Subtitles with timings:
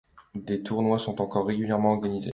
[0.33, 2.29] Des tournois sont encore régulièrement organisés.